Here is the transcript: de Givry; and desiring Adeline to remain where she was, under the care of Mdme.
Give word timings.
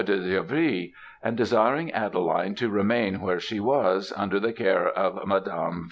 de 0.03 0.17
Givry; 0.17 0.95
and 1.21 1.37
desiring 1.37 1.91
Adeline 1.91 2.55
to 2.55 2.71
remain 2.71 3.21
where 3.21 3.39
she 3.39 3.59
was, 3.59 4.11
under 4.17 4.39
the 4.39 4.51
care 4.51 4.87
of 4.89 5.13
Mdme. 5.29 5.79